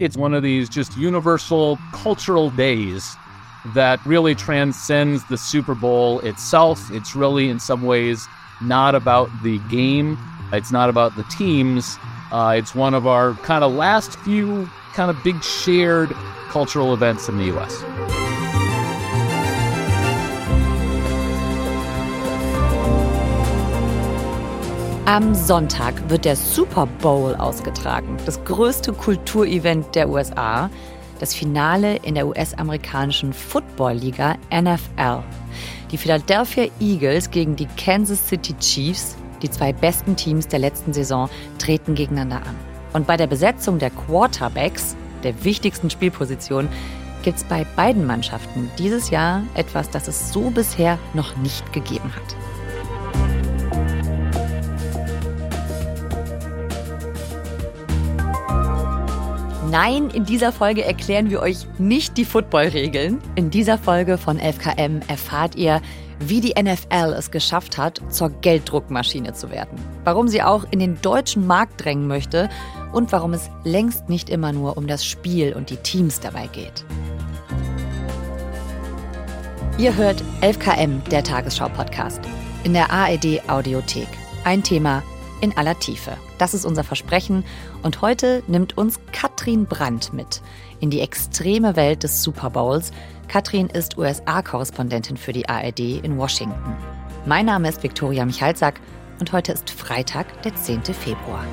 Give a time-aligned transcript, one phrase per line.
[0.00, 3.14] It's one of these just universal cultural days
[3.74, 6.90] that really transcends the Super Bowl itself.
[6.90, 8.26] It's really, in some ways,
[8.62, 10.18] not about the game,
[10.54, 11.98] it's not about the teams.
[12.32, 16.08] Uh, it's one of our kind of last few kind of big shared
[16.48, 17.84] cultural events in the US.
[25.10, 30.70] Am Sonntag wird der Super Bowl ausgetragen, das größte Kulturevent der USA,
[31.18, 35.24] das Finale in der US-amerikanischen Football-Liga NFL.
[35.90, 41.28] Die Philadelphia Eagles gegen die Kansas City Chiefs, die zwei besten Teams der letzten Saison,
[41.58, 42.54] treten gegeneinander an.
[42.92, 46.68] Und bei der Besetzung der Quarterbacks, der wichtigsten Spielposition,
[47.24, 52.12] gibt es bei beiden Mannschaften dieses Jahr etwas, das es so bisher noch nicht gegeben
[52.14, 52.49] hat.
[59.70, 63.20] Nein, in dieser Folge erklären wir euch nicht die Footballregeln.
[63.36, 65.80] In dieser Folge von 11KM erfahrt ihr,
[66.18, 69.78] wie die NFL es geschafft hat, zur Gelddruckmaschine zu werden.
[70.02, 72.48] Warum sie auch in den deutschen Markt drängen möchte
[72.92, 76.84] und warum es längst nicht immer nur um das Spiel und die Teams dabei geht.
[79.78, 82.20] Ihr hört 11KM, der Tagesschau-Podcast,
[82.64, 84.08] in der ARD Audiothek.
[84.42, 85.04] Ein Thema
[85.40, 86.16] in aller Tiefe.
[86.38, 87.44] Das ist unser Versprechen
[87.82, 90.42] und heute nimmt uns Katrin Brandt mit
[90.80, 92.92] in die extreme Welt des Super Bowls.
[93.28, 96.76] Katrin ist USA-Korrespondentin für die ARD in Washington.
[97.26, 98.80] Mein Name ist Viktoria Michalzack
[99.18, 100.82] und heute ist Freitag, der 10.
[100.84, 101.44] Februar.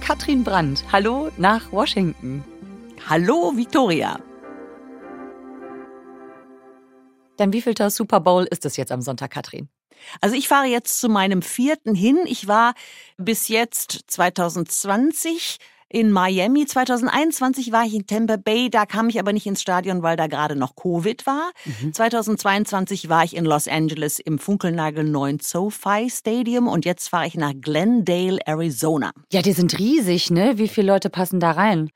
[0.00, 2.44] Katrin Brandt, hallo nach Washington.
[3.08, 4.18] Hallo, Viktoria.
[7.38, 9.68] Denn wievielter Super Bowl ist es jetzt am Sonntag, Katrin?
[10.20, 12.18] Also ich fahre jetzt zu meinem vierten hin.
[12.26, 12.74] Ich war
[13.16, 16.66] bis jetzt 2020 in Miami.
[16.66, 20.26] 2021 war ich in Tampa Bay, da kam ich aber nicht ins Stadion, weil da
[20.26, 21.52] gerade noch Covid war.
[21.64, 21.92] Mhm.
[21.92, 27.34] 2022 war ich in Los Angeles im Funkelnagel neuen SoFi Stadium und jetzt fahre ich
[27.34, 29.12] nach Glendale, Arizona.
[29.32, 30.58] Ja, die sind riesig, ne?
[30.58, 31.90] Wie viele Leute passen da rein?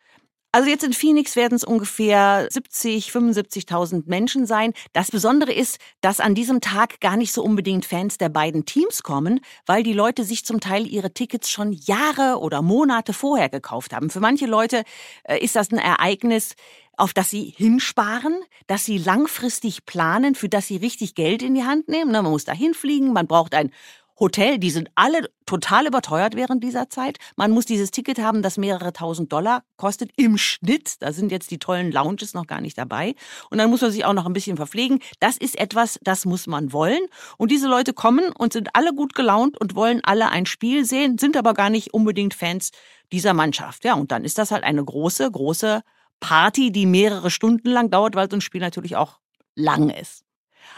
[0.53, 4.73] Also jetzt in Phoenix werden es ungefähr 70, 75.000 Menschen sein.
[4.93, 9.05] Das Besondere ist, dass an diesem Tag gar nicht so unbedingt Fans der beiden Teams
[9.05, 13.93] kommen, weil die Leute sich zum Teil ihre Tickets schon Jahre oder Monate vorher gekauft
[13.93, 14.11] haben.
[14.11, 14.83] Für manche Leute
[15.23, 16.57] äh, ist das ein Ereignis,
[16.97, 21.65] auf das sie hinsparen, dass sie langfristig planen, für das sie richtig Geld in die
[21.65, 22.11] Hand nehmen.
[22.11, 23.71] Man muss da hinfliegen, man braucht ein
[24.21, 27.17] Hotel, die sind alle total überteuert während dieser Zeit.
[27.37, 31.01] Man muss dieses Ticket haben, das mehrere tausend Dollar kostet im Schnitt.
[31.01, 33.15] Da sind jetzt die tollen Lounges noch gar nicht dabei.
[33.49, 35.01] Und dann muss man sich auch noch ein bisschen verpflegen.
[35.21, 37.01] Das ist etwas, das muss man wollen.
[37.39, 41.17] Und diese Leute kommen und sind alle gut gelaunt und wollen alle ein Spiel sehen,
[41.17, 42.73] sind aber gar nicht unbedingt Fans
[43.13, 43.85] dieser Mannschaft.
[43.85, 45.83] Ja, und dann ist das halt eine große, große
[46.21, 49.19] Party, die mehrere Stunden lang dauert, weil so ein Spiel natürlich auch
[49.55, 50.25] lang ist.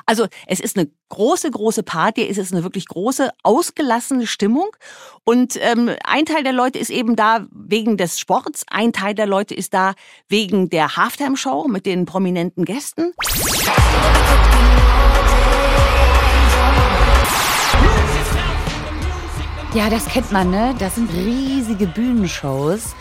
[0.07, 4.71] Also es ist eine große, große Party, es ist eine wirklich große, ausgelassene Stimmung.
[5.25, 9.27] Und ähm, ein Teil der Leute ist eben da wegen des Sports, ein Teil der
[9.27, 9.95] Leute ist da
[10.29, 13.13] wegen der Halftime-Show mit den prominenten Gästen.
[19.75, 20.75] Ja, das kennt man, ne?
[20.79, 22.95] Das sind riesige Bühnenshows.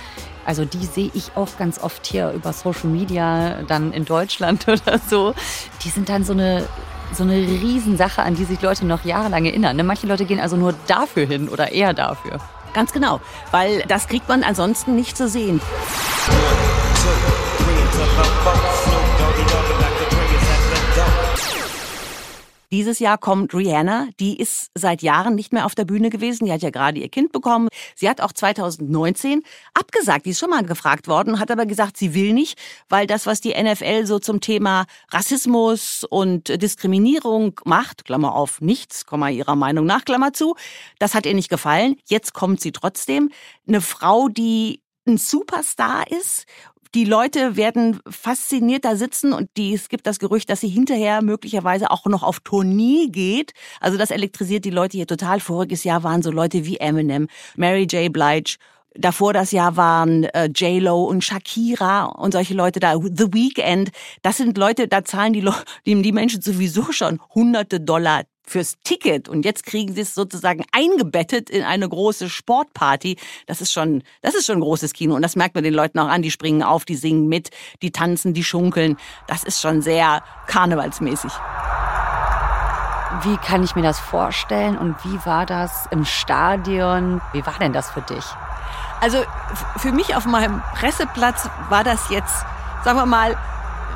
[0.51, 4.99] Also die sehe ich auch ganz oft hier über Social Media, dann in Deutschland oder
[4.99, 5.33] so.
[5.81, 6.67] Die sind dann so eine
[7.13, 9.77] so eine Riesensache, an die sich Leute noch jahrelang erinnern.
[9.77, 9.85] Ne?
[9.85, 12.41] Manche Leute gehen also nur dafür hin oder eher dafür.
[12.73, 15.61] Ganz genau, weil das kriegt man ansonsten nicht zu sehen.
[22.71, 26.45] Dieses Jahr kommt Rihanna, die ist seit Jahren nicht mehr auf der Bühne gewesen.
[26.45, 27.67] Die hat ja gerade ihr Kind bekommen.
[27.95, 29.43] Sie hat auch 2019
[29.73, 30.25] abgesagt.
[30.25, 33.41] Die ist schon mal gefragt worden, hat aber gesagt, sie will nicht, weil das, was
[33.41, 39.85] die NFL so zum Thema Rassismus und Diskriminierung macht, Klammer auf, nichts, Komma ihrer Meinung
[39.85, 40.55] nach, Klammer zu,
[40.97, 41.97] das hat ihr nicht gefallen.
[42.07, 43.31] Jetzt kommt sie trotzdem.
[43.67, 46.45] Eine Frau, die ein Superstar ist
[46.93, 51.21] die Leute werden fasziniert da sitzen und die, es gibt das Gerücht, dass sie hinterher
[51.21, 53.53] möglicherweise auch noch auf Tournee geht.
[53.79, 55.39] Also das elektrisiert die Leute hier total.
[55.39, 58.11] Voriges Jahr waren so Leute wie Eminem, Mary J.
[58.11, 58.57] Blige
[58.93, 63.89] Davor das Jahr waren äh, J-Lo und Shakira und solche Leute da, The Weeknd.
[64.21, 65.47] Das sind Leute, da zahlen die,
[65.85, 70.65] die, die Menschen sowieso schon hunderte Dollar fürs Ticket und jetzt kriegen sie es sozusagen
[70.71, 73.17] eingebettet in eine große Sportparty.
[73.47, 75.99] Das ist schon, das ist schon ein großes Kino und das merkt man den Leuten
[75.99, 76.21] auch an.
[76.21, 77.49] Die springen auf, die singen mit,
[77.81, 78.97] die tanzen, die schunkeln.
[79.27, 81.31] Das ist schon sehr karnevalsmäßig.
[83.23, 87.21] Wie kann ich mir das vorstellen und wie war das im Stadion?
[87.33, 88.23] Wie war denn das für dich?
[88.99, 89.17] Also
[89.77, 92.45] für mich auf meinem Presseplatz war das jetzt,
[92.83, 93.37] sagen wir mal,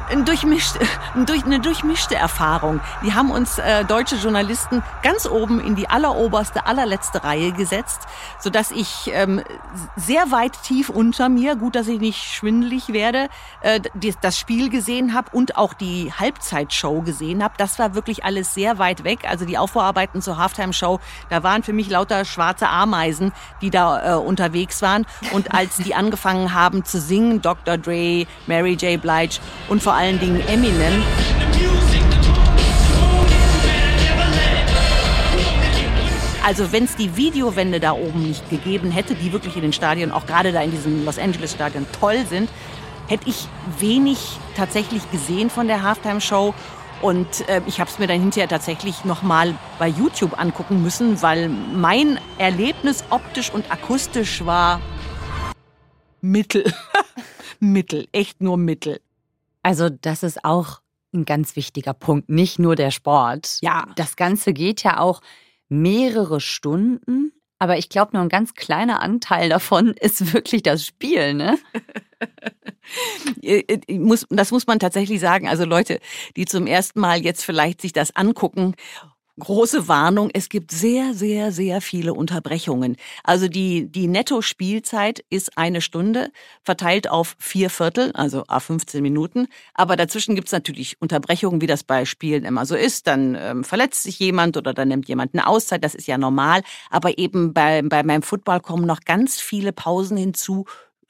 [0.09, 0.75] ein durchmischt,
[1.13, 2.79] eine durchmischte Erfahrung.
[3.03, 8.01] Die haben uns äh, deutsche Journalisten ganz oben in die alleroberste, allerletzte Reihe gesetzt,
[8.39, 9.41] so dass ich ähm,
[9.95, 13.29] sehr weit tief unter mir, gut, dass ich nicht schwindelig werde,
[13.61, 13.79] äh,
[14.21, 17.55] das Spiel gesehen habe und auch die Halbzeitshow gesehen habe.
[17.57, 19.19] Das war wirklich alles sehr weit weg.
[19.27, 20.99] Also die Aufbauarbeiten zur Halftime-Show,
[21.29, 23.31] da waren für mich lauter schwarze Ameisen,
[23.61, 25.05] die da äh, unterwegs waren.
[25.31, 27.77] Und als die angefangen haben zu singen, Dr.
[27.77, 29.01] Dre, Mary J.
[29.01, 31.03] Blige und vor allen Dingen Eminem.
[36.45, 40.11] Also wenn es die Videowände da oben nicht gegeben hätte, die wirklich in den Stadien,
[40.11, 42.51] auch gerade da in diesem Los Angeles Stadion toll sind,
[43.07, 43.47] hätte ich
[43.79, 44.19] wenig
[44.55, 46.53] tatsächlich gesehen von der Halftime-Show.
[47.01, 51.49] Und äh, ich habe es mir dann hinterher tatsächlich nochmal bei YouTube angucken müssen, weil
[51.49, 54.79] mein Erlebnis optisch und akustisch war
[56.21, 56.71] Mittel.
[57.59, 58.99] Mittel, echt nur Mittel.
[59.65, 60.81] Also das ist auch
[61.11, 63.57] ein ganz wichtiger Punkt, nicht nur der Sport.
[63.61, 63.87] Ja.
[63.95, 65.21] Das Ganze geht ja auch
[65.69, 71.33] mehrere Stunden, aber ich glaube, nur ein ganz kleiner Anteil davon ist wirklich das Spiel,
[71.33, 71.57] ne?
[73.41, 75.49] Äh, äh, das muss man tatsächlich sagen.
[75.49, 75.99] Also Leute,
[76.35, 78.75] die zum ersten Mal jetzt vielleicht sich das angucken
[79.39, 82.95] große Warnung, es gibt sehr, sehr, sehr viele Unterbrechungen.
[83.23, 86.31] Also die, die Netto-Spielzeit ist eine Stunde,
[86.63, 89.47] verteilt auf vier Viertel, also a 15 Minuten.
[89.73, 93.07] Aber dazwischen gibt's natürlich Unterbrechungen, wie das bei Spielen immer so ist.
[93.07, 96.61] Dann ähm, verletzt sich jemand oder dann nimmt jemand eine Auszeit, das ist ja normal.
[96.89, 100.65] Aber eben bei, bei meinem Football kommen noch ganz viele Pausen hinzu,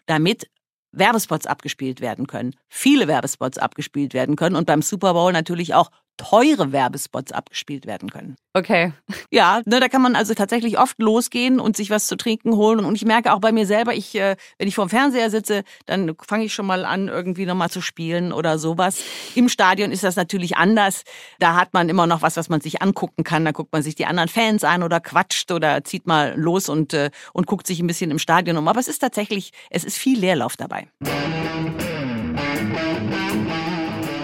[0.07, 0.49] damit
[0.91, 5.91] Werbespots abgespielt werden können, viele Werbespots abgespielt werden können und beim Super Bowl natürlich auch
[6.17, 8.35] teure Werbespots abgespielt werden können.
[8.53, 8.93] Okay.
[9.31, 12.85] Ja, ne, da kann man also tatsächlich oft losgehen und sich was zu trinken holen.
[12.85, 15.63] Und ich merke auch bei mir selber, ich, äh, wenn ich vor dem Fernseher sitze,
[15.85, 19.03] dann fange ich schon mal an, irgendwie nochmal zu spielen oder sowas.
[19.35, 21.03] Im Stadion ist das natürlich anders.
[21.39, 23.43] Da hat man immer noch was, was man sich angucken kann.
[23.43, 26.93] Da guckt man sich die anderen Fans an oder quatscht oder zieht mal los und,
[26.93, 28.67] äh, und guckt sich ein bisschen im Stadion um.
[28.69, 30.87] Aber es ist tatsächlich, es ist viel Leerlauf dabei.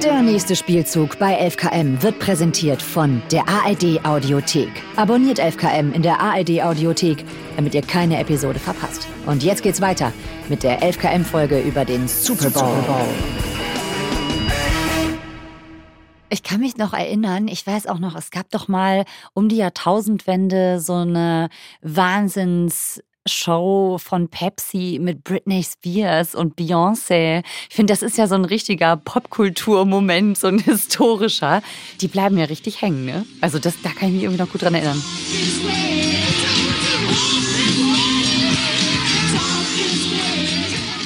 [0.04, 4.70] Der nächste Spielzug bei 11KM wird präsentiert von der ARD Audiothek.
[4.96, 7.24] Abonniert 11KM in der ARD Audiothek,
[7.56, 9.08] damit ihr keine Episode verpasst.
[9.28, 10.12] Und jetzt geht's weiter
[10.50, 12.64] mit der 11KM Folge über den Super Bowl.
[12.64, 13.06] Super Bowl.
[16.32, 19.58] Ich kann mich noch erinnern, ich weiß auch noch, es gab doch mal um die
[19.58, 21.50] Jahrtausendwende so eine
[21.82, 27.44] Wahnsinns Show von Pepsi mit Britney Spears und Beyoncé.
[27.70, 31.62] Ich finde, das ist ja so ein richtiger Popkulturmoment, so ein historischer.
[32.02, 33.26] Die bleiben ja richtig hängen, ne?
[33.42, 35.02] Also das, da kann ich mich irgendwie noch gut dran erinnern.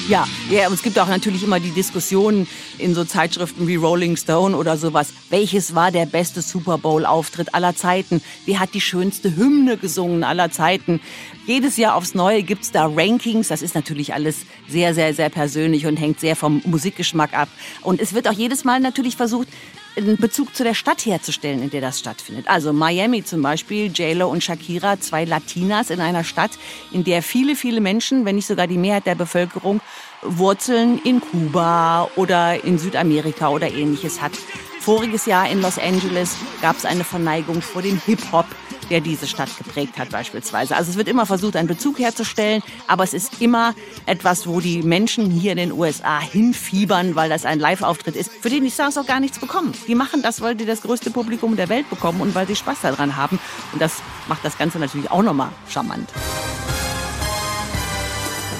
[0.08, 2.46] Ja, ja, und es gibt auch natürlich immer die Diskussionen
[2.78, 5.12] in so Zeitschriften wie Rolling Stone oder sowas.
[5.30, 8.22] Welches war der beste Super Bowl-Auftritt aller Zeiten?
[8.44, 11.00] Wer hat die schönste Hymne gesungen aller Zeiten?
[11.44, 13.48] Jedes Jahr aufs Neue gibt's da Rankings.
[13.48, 17.48] Das ist natürlich alles sehr, sehr, sehr persönlich und hängt sehr vom Musikgeschmack ab.
[17.82, 19.48] Und es wird auch jedes Mal natürlich versucht,
[19.96, 22.48] einen Bezug zu der Stadt herzustellen, in der das stattfindet.
[22.48, 26.52] Also Miami zum Beispiel, JLo und Shakira, zwei Latinas in einer Stadt,
[26.92, 29.80] in der viele, viele Menschen, wenn nicht sogar die Mehrheit der Bevölkerung,
[30.22, 34.32] Wurzeln in Kuba oder in Südamerika oder ähnliches hat.
[34.80, 38.46] Voriges Jahr in Los Angeles gab es eine Verneigung vor dem Hip-Hop,
[38.90, 40.76] der diese Stadt geprägt hat beispielsweise.
[40.76, 43.74] Also es wird immer versucht, einen Bezug herzustellen, aber es ist immer
[44.06, 48.50] etwas, wo die Menschen hier in den USA hinfiebern, weil das ein Live-Auftritt ist, für
[48.50, 49.72] den die Stars auch gar nichts bekommen.
[49.86, 52.82] Die machen das, weil die das größte Publikum der Welt bekommen und weil sie Spaß
[52.82, 53.38] daran haben.
[53.72, 56.08] Und das macht das Ganze natürlich auch nochmal charmant.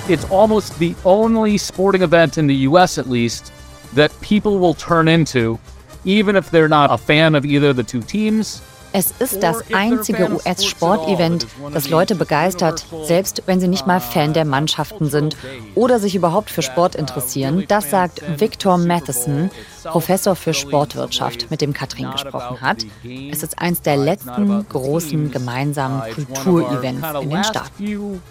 [0.08, 3.52] It's almost the only sporting event in the US at least
[3.96, 5.58] that people will turn into
[6.04, 8.62] even if they're not a fan of either the two teams.
[8.98, 14.46] Es ist das einzige US-Sportevent, das Leute begeistert, selbst wenn sie nicht mal Fan der
[14.46, 15.36] Mannschaften sind
[15.74, 17.66] oder sich überhaupt für Sport interessieren.
[17.68, 19.50] Das sagt Victor Matheson,
[19.84, 22.86] Professor für Sportwirtschaft, mit dem Katrin gesprochen hat.
[23.04, 28.22] Es ist eins der letzten großen gemeinsamen Kulturevents in den Staaten.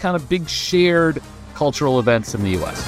[0.00, 1.20] Kind of big shared
[1.54, 2.82] cultural events in the US.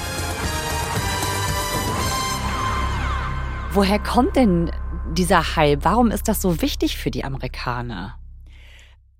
[3.74, 4.70] Woher kommt denn
[5.16, 5.84] dieser Hype?
[5.84, 8.18] Warum ist das so wichtig für die Amerikaner?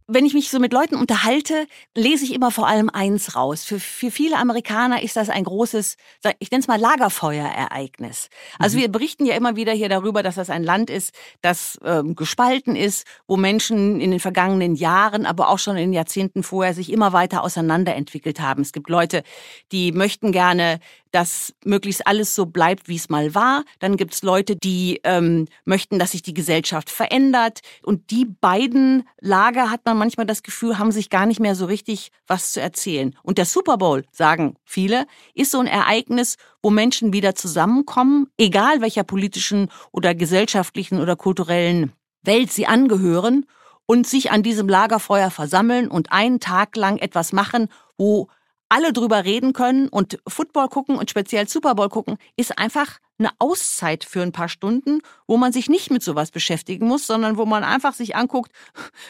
[0.09, 3.65] wenn ich mich so mit Leuten unterhalte, lese ich immer vor allem eins raus.
[3.65, 5.97] Für, für viele Amerikaner ist das ein großes,
[6.39, 8.29] ich nenne es mal Lagerfeuerereignis.
[8.59, 8.83] Also mhm.
[8.83, 11.13] wir berichten ja immer wieder hier darüber, dass das ein Land ist,
[11.43, 15.93] das ähm, gespalten ist, wo Menschen in den vergangenen Jahren, aber auch schon in den
[15.93, 18.63] Jahrzehnten vorher sich immer weiter auseinanderentwickelt haben.
[18.63, 19.25] Es gibt Leute,
[19.73, 20.79] die möchten gerne
[21.17, 23.65] dass möglichst alles so bleibt, wie es mal war.
[23.79, 27.61] Dann gibt es Leute, die ähm, möchten, dass sich die Gesellschaft verändert.
[27.83, 31.65] Und die beiden Lager, hat man manchmal das Gefühl, haben sich gar nicht mehr so
[31.65, 33.17] richtig was zu erzählen.
[33.23, 38.83] Und der Super Bowl, sagen viele, ist so ein Ereignis, wo Menschen wieder zusammenkommen, egal
[38.83, 41.93] welcher politischen oder gesellschaftlichen oder kulturellen
[42.25, 43.47] Welt sie angehören
[43.87, 48.29] und sich an diesem Lagerfeuer versammeln und einen Tag lang etwas machen, wo
[48.69, 53.31] alle drüber reden können und Football gucken und speziell Super Bowl gucken, ist einfach eine
[53.39, 57.47] Auszeit für ein paar Stunden, wo man sich nicht mit sowas beschäftigen muss, sondern wo
[57.47, 58.53] man einfach sich anguckt,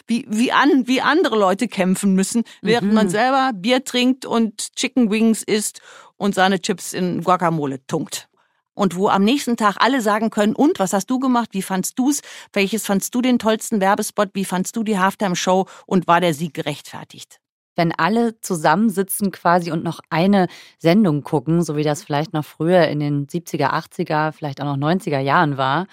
[0.07, 2.95] wie, wie, an, wie andere Leute kämpfen müssen, während mhm.
[2.95, 5.81] man selber Bier trinkt und Chicken Wings isst
[6.17, 8.29] und seine Chips in Guacamole tunkt.
[8.75, 11.49] Und wo am nächsten Tag alle sagen können, und was hast du gemacht?
[11.53, 12.21] Wie fandst du's?
[12.53, 14.29] Welches fandst du den tollsten Werbespot?
[14.35, 15.65] Wie fandst du die Halftime-Show?
[15.87, 17.41] Und war der Sieg gerechtfertigt?
[17.76, 22.88] Wenn alle zusammensitzen quasi und noch eine Sendung gucken, so wie das vielleicht noch früher
[22.88, 25.87] in den 70er, 80er, vielleicht auch noch 90er Jahren war,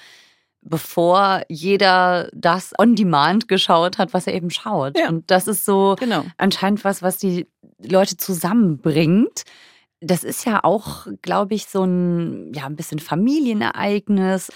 [0.62, 4.98] bevor jeder das on demand geschaut hat, was er eben schaut.
[4.98, 5.10] Ja.
[5.10, 6.24] Und das ist so genau.
[6.38, 7.48] anscheinend was, was die
[7.80, 9.44] Leute zusammenbringt.
[10.00, 14.50] Das ist ja auch, glaube ich, so ein, ja, ein bisschen Familienereignis.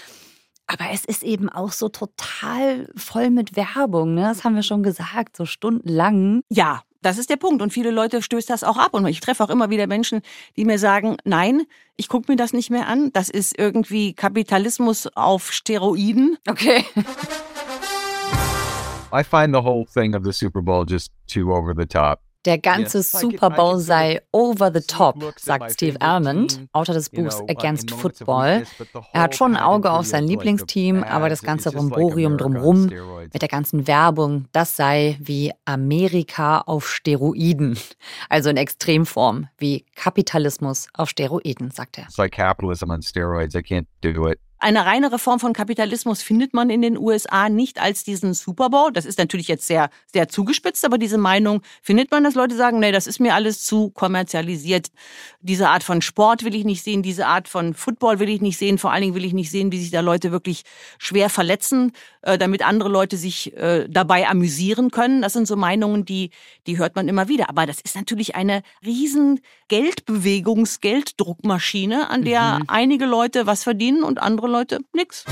[0.66, 4.22] Aber es ist eben auch so total voll mit Werbung, ne?
[4.22, 6.42] Das haben wir schon gesagt, so stundenlang.
[6.50, 7.62] Ja, das ist der Punkt.
[7.62, 8.94] Und viele Leute stößt das auch ab.
[8.94, 10.22] Und ich treffe auch immer wieder Menschen,
[10.56, 11.62] die mir sagen, nein,
[11.96, 13.12] ich gucke mir das nicht mehr an.
[13.12, 16.38] Das ist irgendwie Kapitalismus auf Steroiden.
[16.48, 16.84] Okay.
[19.10, 22.20] I find the whole thing of the Super Bowl just too over the top.
[22.48, 27.90] Der ganze Super Bowl sei over the top, sagt Steve Almond, Autor des Buchs Against
[27.90, 28.64] Football.
[29.12, 32.86] Er hat schon ein Auge auf sein Lieblingsteam, aber das ganze Romborium drumherum
[33.30, 37.78] mit der ganzen Werbung, das sei wie Amerika auf Steroiden.
[38.30, 42.04] Also in Extremform, wie Kapitalismus auf Steroiden, sagt er.
[42.04, 43.54] It's like capitalism on steroids.
[43.54, 44.38] I can't do it.
[44.60, 48.90] Eine reinere Form von Kapitalismus findet man in den USA nicht als diesen Super Bowl.
[48.92, 52.80] Das ist natürlich jetzt sehr, sehr zugespitzt, aber diese Meinung findet man, dass Leute sagen,
[52.80, 54.88] nee, das ist mir alles zu kommerzialisiert.
[55.40, 58.58] Diese Art von Sport will ich nicht sehen, diese Art von Football will ich nicht
[58.58, 58.78] sehen.
[58.78, 60.62] Vor allen Dingen will ich nicht sehen, wie sich da Leute wirklich
[60.98, 65.22] schwer verletzen, äh, damit andere Leute sich äh, dabei amüsieren können.
[65.22, 66.30] Das sind so Meinungen, die,
[66.66, 67.48] die hört man immer wieder.
[67.48, 72.64] Aber das ist natürlich eine riesen Geldbewegungs-, Gelddruckmaschine, an der mhm.
[72.66, 75.24] einige Leute was verdienen und andere Leute nix.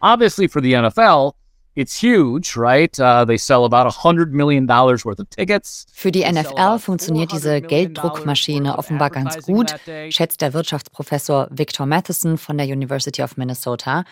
[0.00, 1.32] Obviously, for the NFL,
[1.74, 2.98] it's huge, right?
[2.98, 5.86] Uh, they sell about $100 million worth of tickets.
[5.92, 9.74] Für die NFL funktioniert diese Gelddruckmaschine offenbar ganz gut,
[10.10, 14.04] schätzt der Wirtschaftsprofessor Victor Matheson von der University of Minnesota.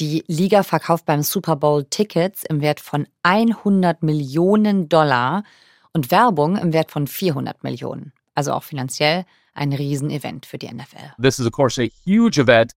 [0.00, 5.44] Die Liga verkauft beim Super Bowl Tickets im Wert von 100 Millionen Dollar
[5.92, 8.12] und Werbung im Wert von 400 Millionen.
[8.34, 11.14] Also auch finanziell ein Riesenevent für die NFL.
[11.20, 12.72] This is of course a huge event.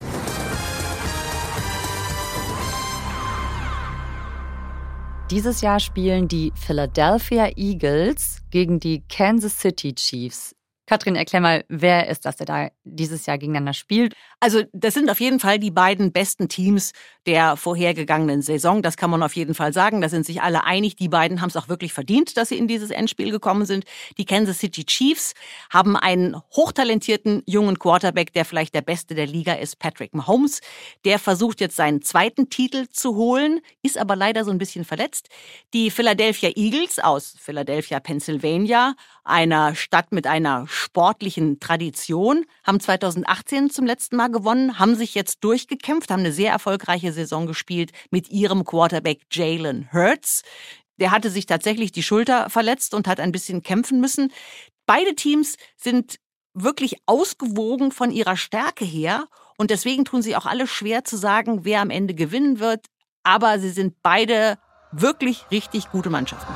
[5.29, 10.56] Dieses Jahr spielen die Philadelphia Eagles gegen die Kansas City Chiefs
[10.87, 14.13] Katrin, erklär mal, wer ist das, der da dieses Jahr gegeneinander spielt?
[14.39, 16.93] Also, das sind auf jeden Fall die beiden besten Teams
[17.25, 18.81] der vorhergegangenen Saison.
[18.81, 19.99] Das kann man auf jeden Fall sagen.
[19.99, 20.95] Da sind sich alle einig.
[20.95, 23.83] Die beiden haben es auch wirklich verdient, dass sie in dieses Endspiel gekommen sind.
[24.17, 25.33] Die Kansas City Chiefs
[25.69, 30.61] haben einen hochtalentierten jungen Quarterback, der vielleicht der beste der Liga ist, Patrick Mahomes.
[31.03, 35.27] Der versucht jetzt seinen zweiten Titel zu holen, ist aber leider so ein bisschen verletzt.
[35.73, 43.85] Die Philadelphia Eagles aus Philadelphia, Pennsylvania, einer Stadt mit einer sportlichen Tradition, haben 2018 zum
[43.85, 48.63] letzten Mal gewonnen, haben sich jetzt durchgekämpft, haben eine sehr erfolgreiche Saison gespielt mit ihrem
[48.63, 50.43] Quarterback Jalen Hurts.
[50.99, 54.31] Der hatte sich tatsächlich die Schulter verletzt und hat ein bisschen kämpfen müssen.
[54.85, 56.17] Beide Teams sind
[56.53, 59.25] wirklich ausgewogen von ihrer Stärke her
[59.57, 62.85] und deswegen tun sie auch alle schwer zu sagen, wer am Ende gewinnen wird.
[63.23, 64.57] Aber sie sind beide
[64.91, 66.53] wirklich richtig gute Mannschaften.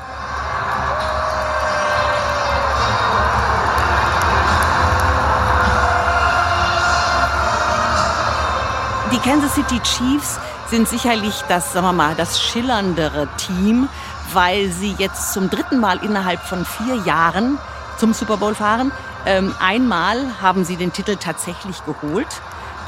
[9.23, 10.39] Kansas City Chiefs
[10.71, 13.87] sind sicherlich das, sagen wir mal, das schillerndere Team,
[14.33, 17.59] weil sie jetzt zum dritten Mal innerhalb von vier Jahren
[17.99, 18.91] zum Super Bowl fahren.
[19.27, 22.25] Ähm, einmal haben sie den Titel tatsächlich geholt.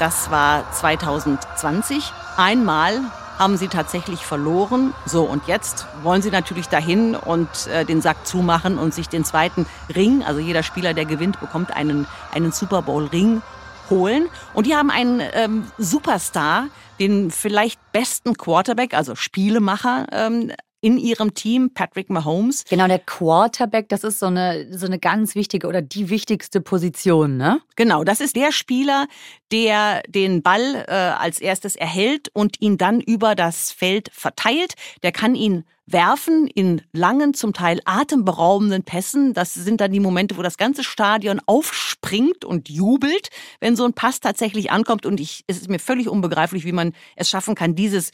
[0.00, 2.12] Das war 2020.
[2.36, 3.00] Einmal
[3.38, 4.92] haben sie tatsächlich verloren.
[5.06, 9.24] So, und jetzt wollen sie natürlich dahin und äh, den Sack zumachen und sich den
[9.24, 13.40] zweiten Ring, also jeder Spieler, der gewinnt, bekommt einen, einen Super Bowl-Ring
[13.90, 14.28] holen.
[14.54, 16.68] Und die haben einen ähm, Superstar,
[17.00, 20.52] den vielleicht besten Quarterback, also Spielemacher, ähm,
[20.84, 22.64] in ihrem Team, Patrick Mahomes.
[22.68, 27.38] Genau, der Quarterback, das ist so eine, so eine ganz wichtige oder die wichtigste Position,
[27.38, 27.62] ne?
[27.74, 29.06] Genau, das ist der Spieler,
[29.50, 34.74] der den Ball äh, als erstes erhält und ihn dann über das Feld verteilt.
[35.02, 39.34] Der kann ihn werfen in langen, zum Teil atemberaubenden Pässen.
[39.34, 43.28] Das sind dann die Momente, wo das ganze Stadion aufspringt und jubelt,
[43.60, 45.04] wenn so ein Pass tatsächlich ankommt.
[45.04, 48.12] Und ich, es ist mir völlig unbegreiflich, wie man es schaffen kann, dieses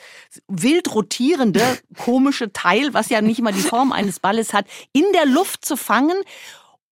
[0.48, 1.62] wild rotierende,
[1.96, 5.76] komische Teil, was ja nicht mal die Form eines Balles hat, in der Luft zu
[5.76, 6.16] fangen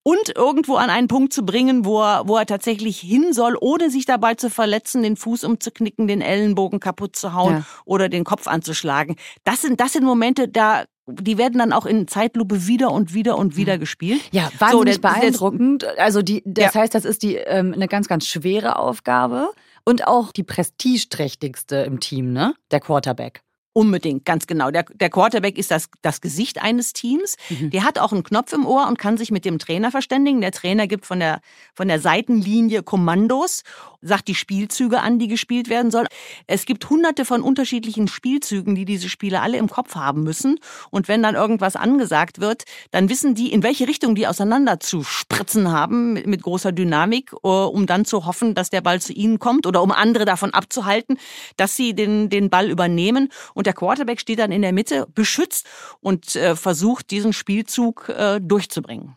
[0.09, 3.91] und irgendwo an einen Punkt zu bringen, wo er, wo er tatsächlich hin soll, ohne
[3.91, 7.67] sich dabei zu verletzen, den Fuß umzuknicken, den Ellenbogen kaputt zu hauen ja.
[7.85, 9.17] oder den Kopf anzuschlagen.
[9.45, 13.37] Das sind, das sind Momente, da die werden dann auch in Zeitlupe wieder und wieder
[13.37, 14.23] und wieder gespielt.
[14.31, 15.85] Ja, wahnsinnig so, beeindruckend.
[15.99, 16.81] Also die, das ja.
[16.81, 19.51] heißt, das ist die ähm, eine ganz, ganz schwere Aufgabe
[19.85, 22.55] und auch die prestigeträchtigste im Team, ne?
[22.71, 23.43] Der Quarterback.
[23.75, 24.71] Unbedingt, ganz genau.
[24.71, 27.37] Der, der Quarterback ist das, das Gesicht eines Teams.
[27.49, 27.71] Mhm.
[27.71, 30.41] Der hat auch einen Knopf im Ohr und kann sich mit dem Trainer verständigen.
[30.41, 31.41] Der Trainer gibt von der,
[31.75, 33.63] von der Seitenlinie Kommandos,
[34.01, 36.09] sagt die Spielzüge an, die gespielt werden sollen.
[36.47, 40.59] Es gibt hunderte von unterschiedlichen Spielzügen, die diese Spieler alle im Kopf haben müssen.
[40.91, 45.05] Und wenn dann irgendwas angesagt wird, dann wissen die, in welche Richtung die auseinander zu
[45.05, 49.13] spritzen haben mit, mit großer Dynamik, äh, um dann zu hoffen, dass der Ball zu
[49.13, 51.19] ihnen kommt oder um andere davon abzuhalten,
[51.57, 53.29] dass sie den, den Ball übernehmen.
[53.59, 55.67] Und der Quarterback steht dann in der Mitte, beschützt
[55.99, 59.17] und äh, versucht, diesen Spielzug äh, durchzubringen.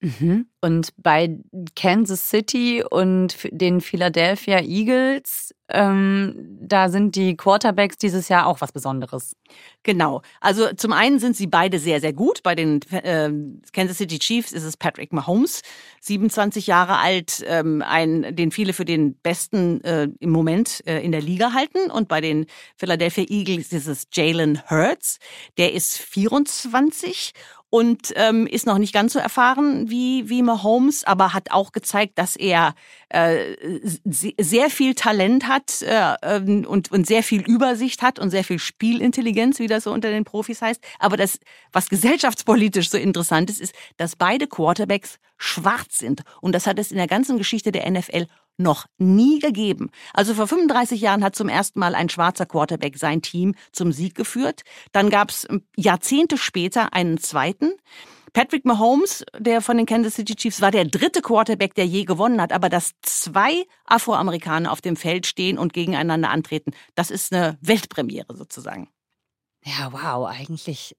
[0.00, 0.46] Mhm.
[0.60, 1.38] Und bei
[1.74, 8.72] Kansas City und den Philadelphia Eagles, ähm, da sind die Quarterbacks dieses Jahr auch was
[8.72, 9.36] Besonderes.
[9.82, 10.22] Genau.
[10.40, 12.42] Also zum einen sind sie beide sehr, sehr gut.
[12.42, 13.30] Bei den äh,
[13.72, 15.62] Kansas City Chiefs ist es Patrick Mahomes,
[16.00, 21.12] 27 Jahre alt, ähm, ein, den viele für den besten äh, im Moment äh, in
[21.12, 21.90] der Liga halten.
[21.90, 25.18] Und bei den Philadelphia Eagles ist es Jalen Hurts,
[25.56, 27.32] der ist 24
[27.70, 32.18] und ähm, ist noch nicht ganz so erfahren wie, wie Mahomes, aber hat auch gezeigt,
[32.18, 32.74] dass er
[33.10, 33.56] äh,
[34.04, 38.58] sehr viel Talent hat äh, ähm, und, und sehr viel Übersicht hat und sehr viel
[38.58, 40.82] Spielintelligenz, wie das so unter den Profis heißt.
[40.98, 41.38] Aber das,
[41.72, 46.22] was gesellschaftspolitisch so interessant ist, ist, dass beide Quarterbacks schwarz sind.
[46.40, 48.26] Und das hat es in der ganzen Geschichte der NFL
[48.58, 49.90] noch nie gegeben.
[50.12, 54.14] Also vor 35 Jahren hat zum ersten Mal ein schwarzer Quarterback sein Team zum Sieg
[54.14, 54.62] geführt.
[54.92, 57.72] Dann gab es ähm, Jahrzehnte später einen zweiten.
[58.32, 62.40] Patrick Mahomes, der von den Kansas City Chiefs, war der dritte Quarterback, der je gewonnen
[62.40, 62.52] hat.
[62.52, 68.36] Aber dass zwei Afroamerikaner auf dem Feld stehen und gegeneinander antreten, das ist eine Weltpremiere
[68.36, 68.90] sozusagen.
[69.64, 70.94] Ja, wow, eigentlich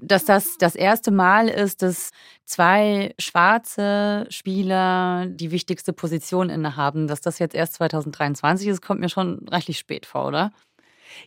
[0.00, 2.10] dass das das erste Mal ist, dass
[2.44, 7.06] zwei schwarze Spieler die wichtigste Position innehaben.
[7.06, 10.52] Dass das jetzt erst 2023 ist, kommt mir schon reichlich spät vor, oder?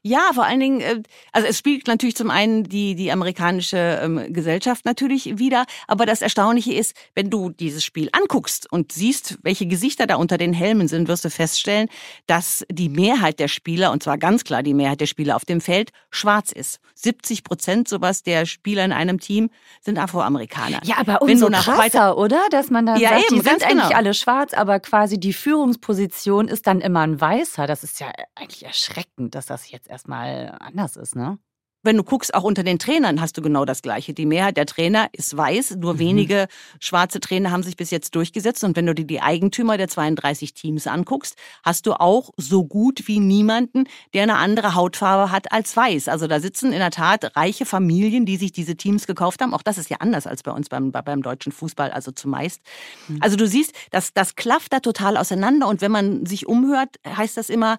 [0.02, 4.34] Ja, vor allen Dingen, äh, also es spielt natürlich zum einen die, die amerikanische ähm,
[4.34, 9.66] Gesellschaft natürlich wieder, aber das Erstaunliche ist, wenn du dieses Spiel anguckst und siehst, welche
[9.66, 11.90] Gesichter da unter den Helmen sind, wirst du feststellen,
[12.28, 15.62] dass die Mehrheit der Spieler, und zwar ganz klar die Mehrheit der Spieler auf dem
[15.62, 16.80] Feld, schwarz ist.
[16.96, 19.50] 70 Prozent sowas der Spieler in einem Team
[19.82, 20.80] sind Afroamerikaner.
[20.84, 22.42] Ja, aber umso krasser, oder?
[22.50, 23.98] Dass man dann ja, sagt, eben, die sind eigentlich genau.
[23.98, 27.68] alle schwarz, aber quasi die Führungsposition ist dann immer ein Weißer.
[27.68, 31.38] Das ist ja eigentlich erschreckend, dass das hier jetzt erstmal anders ist, ne?
[31.86, 34.16] Wenn du guckst, auch unter den Trainern hast du genau das Gleiche.
[34.16, 36.00] Die Mehrheit der Trainer ist weiß, nur mhm.
[36.00, 36.48] wenige
[36.80, 38.64] schwarze Trainer haben sich bis jetzt durchgesetzt.
[38.64, 43.08] Und wenn du dir die Eigentümer der 32 Teams anguckst, hast du auch so gut
[43.08, 43.84] wie niemanden,
[44.16, 46.08] der eine andere Hautfarbe hat als weiß.
[46.08, 49.54] Also da sitzen in der Tat reiche Familien, die sich diese Teams gekauft haben.
[49.54, 52.62] Auch das ist ja anders als bei uns beim, beim deutschen Fußball, also zumeist.
[53.10, 53.20] Mhm.
[53.22, 55.68] Also du siehst, das, das klafft da total auseinander.
[55.68, 57.78] Und wenn man sich umhört, heißt das immer,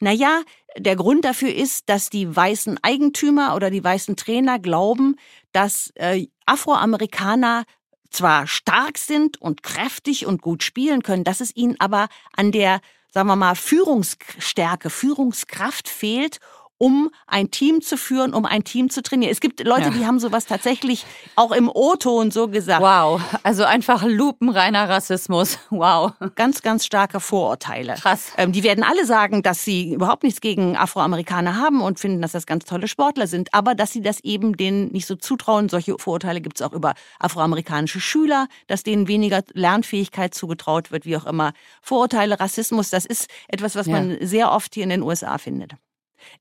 [0.00, 0.42] naja,
[0.76, 5.16] der Grund dafür ist, dass die weißen Eigentümer oder die weißen Trainer glauben,
[5.52, 7.64] dass äh, Afroamerikaner
[8.10, 12.80] zwar stark sind und kräftig und gut spielen können, dass es ihnen aber an der,
[13.12, 16.38] sagen wir mal, Führungsstärke, Führungskraft fehlt
[16.80, 19.30] um ein Team zu führen, um ein Team zu trainieren.
[19.30, 19.90] Es gibt Leute, ja.
[19.90, 21.04] die haben sowas tatsächlich
[21.36, 22.80] auch im O-Ton so gesagt.
[22.80, 25.58] Wow, also einfach lupenreiner Rassismus.
[25.70, 26.12] Wow.
[26.34, 27.94] Ganz, ganz starke Vorurteile.
[27.94, 28.32] Krass.
[28.36, 32.32] Ähm, die werden alle sagen, dass sie überhaupt nichts gegen Afroamerikaner haben und finden, dass
[32.32, 35.68] das ganz tolle Sportler sind, aber dass sie das eben denen nicht so zutrauen.
[35.68, 41.16] Solche Vorurteile gibt es auch über afroamerikanische Schüler, dass denen weniger Lernfähigkeit zugetraut wird, wie
[41.16, 41.52] auch immer.
[41.82, 43.92] Vorurteile, Rassismus, das ist etwas, was ja.
[43.92, 45.74] man sehr oft hier in den USA findet.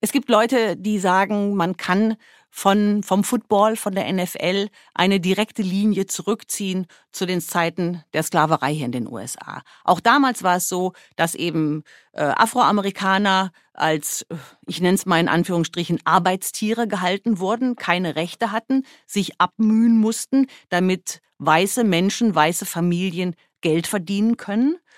[0.02, 2.16] Es gibt Leute, die sagen, man kann
[2.50, 8.74] von, vom Football, von der NFL eine direkte Linie zurückziehen zu den Zeiten der Sklaverei
[8.74, 9.62] hier in den USA.
[9.84, 14.26] Auch damals war es so, dass eben äh, Afroamerikaner als,
[14.66, 20.48] ich nenne es mal in Anführungsstrichen, Arbeitstiere gehalten wurden, keine Rechte hatten, sich abmühen mussten,
[20.70, 24.89] damit weiße Menschen, weiße Familien Geld verdienen können äh,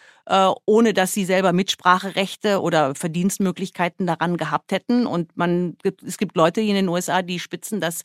[0.65, 5.05] ohne dass sie selber Mitspracherechte oder Verdienstmöglichkeiten daran gehabt hätten.
[5.05, 8.03] Und man, es gibt Leute hier in den USA, die spitzen das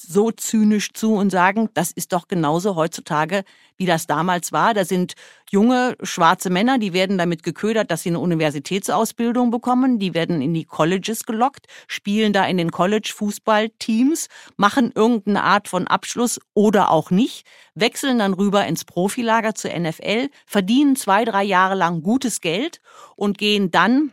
[0.00, 3.44] so zynisch zu und sagen, das ist doch genauso heutzutage,
[3.76, 4.74] wie das damals war.
[4.74, 5.14] Da sind
[5.50, 10.54] junge schwarze Männer, die werden damit geködert, dass sie eine Universitätsausbildung bekommen, die werden in
[10.54, 17.10] die Colleges gelockt, spielen da in den College-Fußballteams, machen irgendeine Art von Abschluss oder auch
[17.10, 22.80] nicht, wechseln dann rüber ins Profilager zur NFL, verdienen zwei, drei Jahre lang gutes Geld
[23.16, 24.12] und gehen dann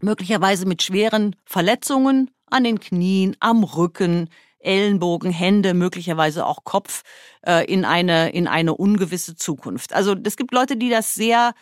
[0.00, 4.28] möglicherweise mit schweren Verletzungen an den Knien, am Rücken,
[4.60, 7.02] Ellenbogen, Hände, möglicherweise auch Kopf
[7.46, 9.92] äh, in eine in eine ungewisse Zukunft.
[9.92, 11.54] Also es gibt Leute, die das sehr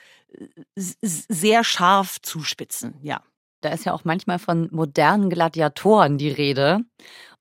[0.76, 3.22] sehr scharf zuspitzen, ja.
[3.60, 6.80] Da ist ja auch manchmal von modernen Gladiatoren die Rede.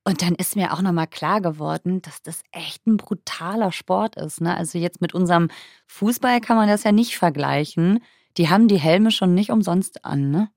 [0.03, 4.41] Und dann ist mir auch nochmal klar geworden, dass das echt ein brutaler Sport ist.
[4.41, 4.55] Ne?
[4.55, 5.49] Also jetzt mit unserem
[5.85, 7.99] Fußball kann man das ja nicht vergleichen.
[8.37, 10.49] Die haben die Helme schon nicht umsonst an, ne?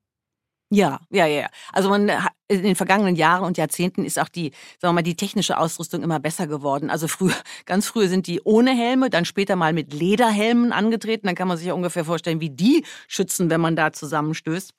[0.73, 1.47] Ja, ja, ja.
[1.73, 2.09] Also man
[2.57, 6.03] in den vergangenen Jahren und Jahrzehnten ist auch die, sagen wir mal, die technische Ausrüstung
[6.03, 6.89] immer besser geworden.
[6.89, 7.33] Also früher,
[7.65, 11.27] ganz früher sind die ohne Helme, dann später mal mit Lederhelmen angetreten.
[11.27, 14.73] Dann kann man sich ja ungefähr vorstellen, wie die schützen, wenn man da zusammenstößt.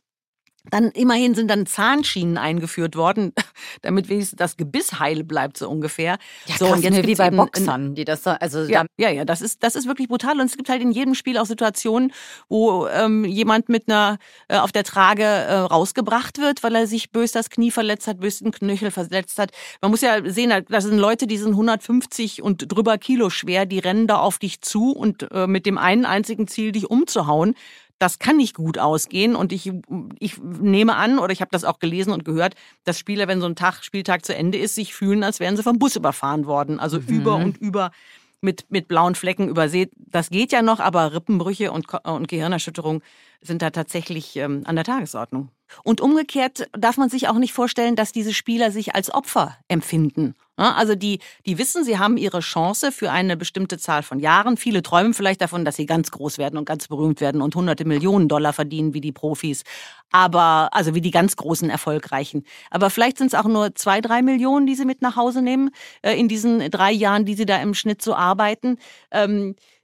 [0.70, 3.32] Dann immerhin sind dann Zahnschienen eingeführt worden,
[3.82, 6.18] damit wenigstens das Gebiss heil bleibt, so ungefähr.
[6.46, 9.42] Ja, so, und jetzt wie bei Boxern, die das so, also ja, ja, ja, das
[9.42, 10.38] ist, das ist wirklich brutal.
[10.40, 12.12] Und es gibt halt in jedem Spiel auch Situationen,
[12.48, 17.10] wo ähm, jemand mit einer äh, auf der Trage äh, rausgebracht wird, weil er sich
[17.10, 19.50] bös das Knie verletzt hat, bös den Knöchel verletzt hat.
[19.80, 23.78] Man muss ja sehen, das sind Leute, die sind 150 und drüber Kilo schwer, die
[23.78, 27.54] rennen da auf dich zu und äh, mit dem einen einzigen Ziel, dich umzuhauen
[28.02, 29.36] das kann nicht gut ausgehen.
[29.36, 29.72] Und ich,
[30.18, 33.46] ich nehme an, oder ich habe das auch gelesen und gehört, dass Spieler, wenn so
[33.46, 36.80] ein Tag, Spieltag zu Ende ist, sich fühlen, als wären sie vom Bus überfahren worden.
[36.80, 37.06] Also mhm.
[37.06, 37.92] über und über
[38.40, 39.92] mit, mit blauen Flecken übersät.
[39.96, 43.02] Das geht ja noch, aber Rippenbrüche und, und Gehirnerschütterung
[43.40, 45.50] sind da tatsächlich ähm, an der Tagesordnung.
[45.82, 50.34] Und umgekehrt darf man sich auch nicht vorstellen, dass diese Spieler sich als Opfer empfinden.
[50.56, 54.56] Also die, die wissen, sie haben ihre Chance für eine bestimmte Zahl von Jahren.
[54.58, 57.86] Viele träumen vielleicht davon, dass sie ganz groß werden und ganz berühmt werden und hunderte
[57.86, 59.64] Millionen Dollar verdienen wie die Profis.
[60.10, 62.44] Aber, also wie die ganz großen Erfolgreichen.
[62.70, 65.70] Aber vielleicht sind es auch nur zwei, drei Millionen, die sie mit nach Hause nehmen,
[66.02, 68.76] äh, in diesen drei Jahren, die sie da im Schnitt so arbeiten.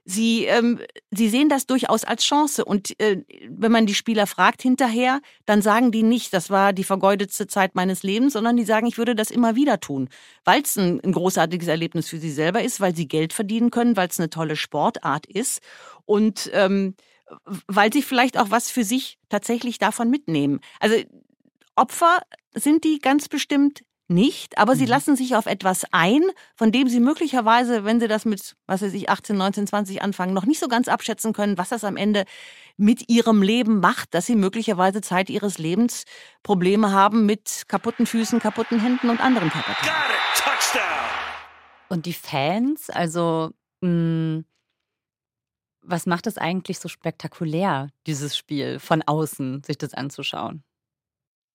[0.09, 0.79] Sie, ähm,
[1.11, 2.65] sie sehen das durchaus als Chance.
[2.65, 6.83] Und äh, wenn man die Spieler fragt hinterher, dann sagen die nicht, das war die
[6.83, 10.09] vergeudetste Zeit meines Lebens, sondern die sagen, ich würde das immer wieder tun,
[10.45, 13.97] weil es ein, ein großartiges Erlebnis für sie selber ist, weil sie Geld verdienen können,
[13.97, 15.61] weil es eine tolle Sportart ist
[16.05, 16.95] und ähm,
[17.67, 20.59] weil sie vielleicht auch was für sich tatsächlich davon mitnehmen.
[20.79, 20.95] Also
[21.75, 22.17] Opfer
[22.55, 24.89] sind die ganz bestimmt nicht, aber sie mhm.
[24.89, 26.23] lassen sich auf etwas ein,
[26.55, 30.33] von dem sie möglicherweise, wenn sie das mit, was weiß ich, 18, 19, 20 anfangen,
[30.33, 32.25] noch nicht so ganz abschätzen können, was das am Ende
[32.77, 36.05] mit ihrem Leben macht, dass sie möglicherweise Zeit ihres Lebens
[36.43, 39.93] Probleme haben mit kaputten Füßen, kaputten Händen und anderen Körperteilen.
[41.89, 44.45] Und die Fans, also mh, hm,
[45.81, 50.63] was macht es eigentlich so spektakulär, dieses Spiel von außen, sich das anzuschauen?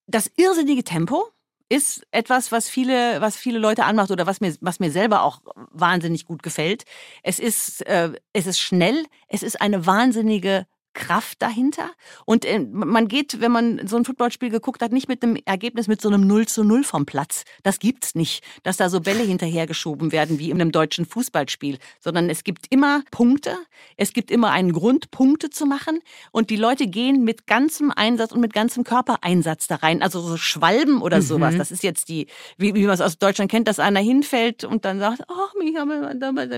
[0.06, 1.30] Das irrsinnige Tempo,
[1.68, 5.40] ist etwas, was viele, was viele Leute anmacht oder was mir, was mir selber auch
[5.72, 6.84] wahnsinnig gut gefällt.
[7.22, 11.90] Es ist, äh, es ist schnell, es ist eine wahnsinnige Kraft dahinter.
[12.24, 15.88] Und äh, man geht, wenn man so ein Footballspiel geguckt hat, nicht mit einem Ergebnis
[15.88, 17.44] mit so einem 0 zu 0 vom Platz.
[17.62, 22.30] Das gibt's nicht, dass da so Bälle hinterhergeschoben werden wie in einem deutschen Fußballspiel, sondern
[22.30, 23.56] es gibt immer Punkte.
[23.96, 26.00] Es gibt immer einen Grund, Punkte zu machen.
[26.30, 30.02] Und die Leute gehen mit ganzem Einsatz und mit ganzem Körpereinsatz da rein.
[30.02, 31.22] Also so Schwalben oder mhm.
[31.22, 31.56] sowas.
[31.56, 34.84] Das ist jetzt die, wie, wie man es aus Deutschland kennt, dass einer hinfällt und
[34.84, 35.72] dann sagt, oh, mi,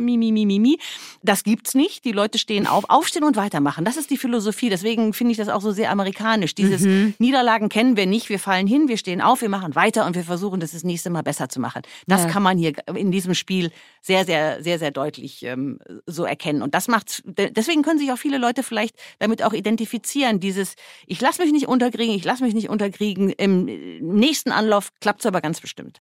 [0.00, 0.78] mi, mi, mi, mi.
[1.22, 2.04] Das gibt's nicht.
[2.04, 3.84] Die Leute stehen auf, aufstehen und weitermachen.
[3.84, 4.68] Das ist die Philosophie.
[4.68, 6.54] Deswegen finde ich das auch so sehr amerikanisch.
[6.56, 7.14] Dieses mhm.
[7.20, 8.28] Niederlagen kennen wir nicht.
[8.28, 11.10] Wir fallen hin, wir stehen auf, wir machen weiter und wir versuchen, das das nächste
[11.10, 11.82] Mal besser zu machen.
[12.08, 12.28] Das ja.
[12.28, 13.70] kann man hier in diesem Spiel
[14.02, 16.62] sehr, sehr, sehr, sehr deutlich ähm, so erkennen.
[16.62, 20.40] Und das macht, deswegen können sich auch viele Leute vielleicht damit auch identifizieren.
[20.40, 20.74] Dieses,
[21.06, 23.30] ich lasse mich nicht unterkriegen, ich lasse mich nicht unterkriegen.
[23.30, 23.64] Im
[24.00, 26.00] nächsten Anlauf klappt es aber ganz bestimmt.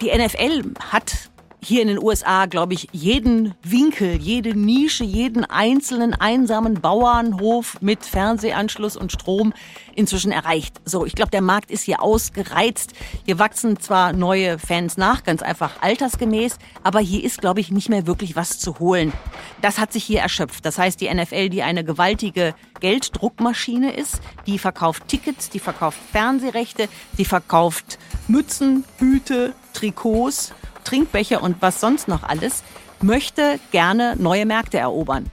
[0.00, 6.14] Die NFL hat hier in den USA, glaube ich, jeden Winkel, jede Nische, jeden einzelnen
[6.14, 9.52] einsamen Bauernhof mit Fernsehanschluss und Strom
[9.94, 10.80] inzwischen erreicht.
[10.84, 12.92] So, ich glaube, der Markt ist hier ausgereizt.
[13.24, 17.88] Hier wachsen zwar neue Fans nach, ganz einfach altersgemäß, aber hier ist, glaube ich, nicht
[17.88, 19.12] mehr wirklich was zu holen.
[19.60, 20.64] Das hat sich hier erschöpft.
[20.64, 26.88] Das heißt, die NFL, die eine gewaltige Gelddruckmaschine ist, die verkauft Tickets, die verkauft Fernsehrechte,
[27.18, 30.52] die verkauft Mützen, Hüte, Trikots
[30.88, 32.62] Trinkbecher und was sonst noch alles,
[33.02, 35.30] möchte gerne neue Märkte erobern.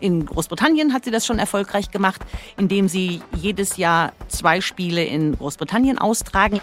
[0.00, 2.22] In Großbritannien hat sie das schon erfolgreich gemacht,
[2.56, 6.62] indem sie jedes Jahr zwei Spiele in Großbritannien austragen.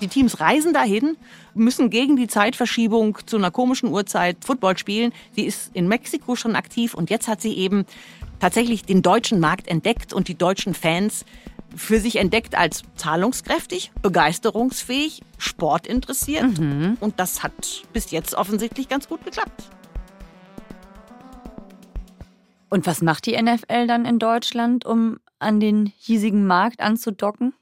[0.00, 1.18] Die Teams reisen dahin,
[1.52, 5.12] müssen gegen die Zeitverschiebung zu einer komischen Uhrzeit Football spielen.
[5.32, 7.84] Sie ist in Mexiko schon aktiv und jetzt hat sie eben
[8.40, 11.26] tatsächlich den deutschen Markt entdeckt und die deutschen Fans
[11.74, 16.58] für sich entdeckt als zahlungskräftig, begeisterungsfähig, sportinteressiert.
[16.58, 16.96] Mhm.
[17.00, 19.70] Und das hat bis jetzt offensichtlich ganz gut geklappt.
[22.68, 27.54] Und was macht die NFL dann in Deutschland, um an den hiesigen Markt anzudocken?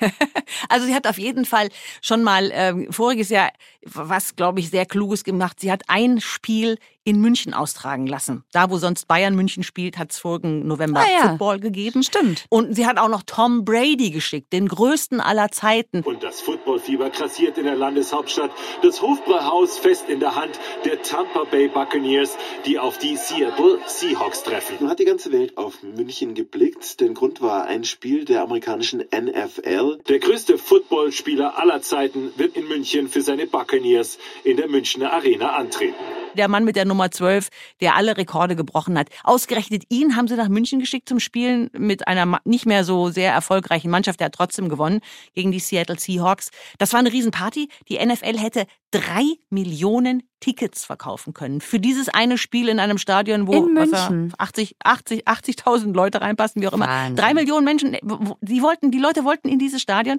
[0.68, 1.68] also sie hat auf jeden Fall
[2.02, 3.50] schon mal äh, voriges Jahr
[3.82, 5.60] was, glaube ich, sehr Kluges gemacht.
[5.60, 8.42] Sie hat ein Spiel in München austragen lassen.
[8.52, 11.28] Da, wo sonst Bayern München spielt, hat es vorigen November ah, ja.
[11.28, 12.02] Football gegeben.
[12.02, 12.46] Stimmt.
[12.48, 16.02] Und sie hat auch noch Tom Brady geschickt, den größten aller Zeiten.
[16.02, 18.50] Und das Footballfieber grassiert in der Landeshauptstadt.
[18.82, 24.42] Das Hofbräuhaus fest in der Hand der Tampa Bay Buccaneers, die auf die Seattle Seahawks
[24.42, 24.76] treffen.
[24.80, 27.00] Nun hat die ganze Welt auf München geblickt.
[27.00, 29.98] Der Grund war ein Spiel der amerikanischen NFL.
[30.08, 35.50] Der größte Footballspieler aller Zeiten wird in München für seine Buccaneers in der Münchner Arena
[35.50, 35.94] antreten
[36.36, 37.48] der Mann mit der Nummer 12,
[37.80, 39.08] der alle Rekorde gebrochen hat.
[39.24, 43.32] Ausgerechnet ihn haben sie nach München geschickt zum Spielen mit einer nicht mehr so sehr
[43.32, 44.20] erfolgreichen Mannschaft.
[44.20, 45.00] Der hat trotzdem gewonnen
[45.34, 46.50] gegen die Seattle Seahawks.
[46.78, 47.68] Das war eine Riesenparty.
[47.88, 51.60] Die NFL hätte drei Millionen Tickets verkaufen können.
[51.60, 56.68] Für dieses eine Spiel in einem Stadion, wo in 80, 80, 80.000 Leute reinpassen, wie
[56.68, 56.88] auch immer.
[56.88, 57.16] Wahnsinn.
[57.16, 57.96] Drei Millionen Menschen,
[58.40, 60.18] die wollten, die Leute wollten in dieses Stadion.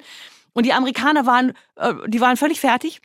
[0.54, 3.02] Und die Amerikaner waren, äh, die waren völlig fertig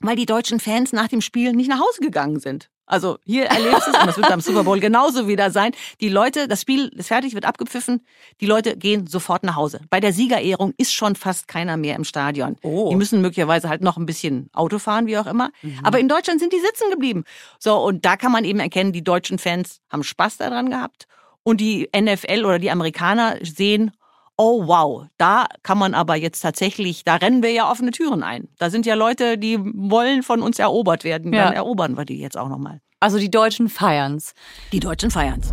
[0.00, 2.70] weil die deutschen Fans nach dem Spiel nicht nach Hause gegangen sind.
[2.88, 5.72] Also hier erlebst du es, und das wird beim Super Bowl genauso wieder sein.
[6.00, 8.04] Die Leute, das Spiel ist fertig, wird abgepfiffen,
[8.40, 9.80] die Leute gehen sofort nach Hause.
[9.90, 12.56] Bei der Siegerehrung ist schon fast keiner mehr im Stadion.
[12.62, 12.88] Oh.
[12.90, 15.50] Die müssen möglicherweise halt noch ein bisschen Auto fahren, wie auch immer.
[15.62, 15.80] Mhm.
[15.82, 17.24] Aber in Deutschland sind die sitzen geblieben.
[17.58, 21.06] So, und da kann man eben erkennen, die deutschen Fans haben Spaß daran gehabt.
[21.42, 23.92] Und die NFL oder die Amerikaner sehen,
[24.38, 28.48] oh wow, da kann man aber jetzt tatsächlich, da rennen wir ja offene Türen ein.
[28.58, 31.32] Da sind ja Leute, die wollen von uns erobert werden.
[31.32, 31.44] Ja.
[31.44, 32.80] Dann erobern wir die jetzt auch nochmal.
[33.00, 34.34] Also die Deutschen feiern's.
[34.72, 35.52] Die Deutschen feiern's.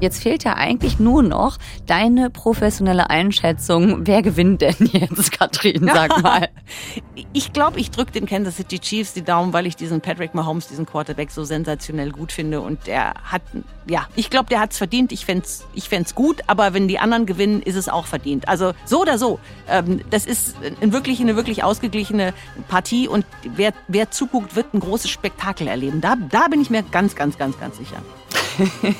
[0.00, 4.06] Jetzt fehlt ja eigentlich nur noch deine professionelle Einschätzung.
[4.06, 5.90] Wer gewinnt denn jetzt, Katrin?
[5.92, 6.48] Sag mal.
[7.32, 10.68] ich glaube, ich drücke den Kansas City Chiefs die Daumen, weil ich diesen Patrick Mahomes,
[10.68, 12.60] diesen Quarterback, so sensationell gut finde.
[12.60, 13.42] Und er hat,
[13.88, 15.10] ja, ich glaube, der hat es verdient.
[15.10, 18.46] Ich fände es ich fänd's gut, aber wenn die anderen gewinnen, ist es auch verdient.
[18.46, 19.40] Also so oder so.
[19.68, 22.34] Ähm, das ist ein wirklich, eine wirklich ausgeglichene
[22.68, 26.00] Partie und wer, wer zuguckt, wird ein großes Spektakel erleben.
[26.00, 27.96] Da, da bin ich mir ganz, ganz, ganz, ganz sicher.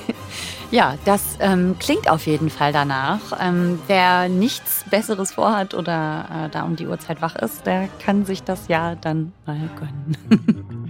[0.70, 3.20] Ja, das ähm, klingt auf jeden Fall danach.
[3.40, 8.26] Ähm, wer nichts Besseres vorhat oder äh, da um die Uhrzeit wach ist, der kann
[8.26, 10.14] sich das ja dann mal gönnen.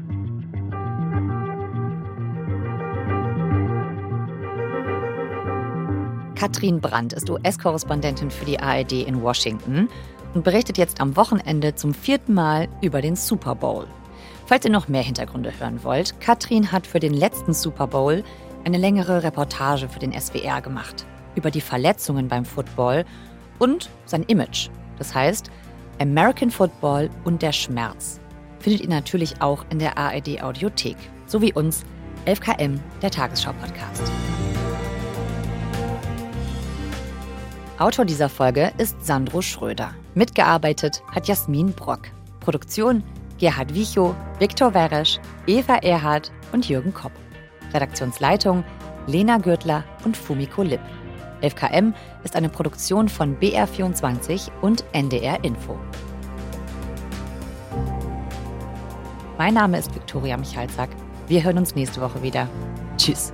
[6.34, 9.88] Katrin Brandt ist US-Korrespondentin für die ARD in Washington
[10.34, 13.86] und berichtet jetzt am Wochenende zum vierten Mal über den Super Bowl.
[14.46, 18.24] Falls ihr noch mehr Hintergründe hören wollt, Katrin hat für den letzten Super Bowl
[18.64, 23.04] eine längere Reportage für den SWR gemacht über die Verletzungen beim Football
[23.58, 24.68] und sein Image.
[24.98, 25.50] Das heißt,
[26.00, 28.20] American Football und der Schmerz
[28.58, 31.84] findet ihr natürlich auch in der ARD Audiothek, sowie uns
[32.26, 34.02] 11KM, der Tagesschau-Podcast.
[37.78, 39.94] Autor dieser Folge ist Sandro Schröder.
[40.14, 42.08] Mitgearbeitet hat Jasmin Brock.
[42.40, 43.04] Produktion
[43.38, 47.12] Gerhard Wichow, Viktor Weresch, Eva Erhardt und Jürgen Kopp.
[47.72, 48.64] Redaktionsleitung
[49.06, 50.80] Lena Gürtler und Fumiko Lipp.
[51.42, 51.92] 11KM
[52.24, 55.78] ist eine Produktion von BR24 und NDR Info.
[59.38, 60.90] Mein Name ist Viktoria Michalzack.
[61.28, 62.48] Wir hören uns nächste Woche wieder.
[62.96, 63.32] Tschüss.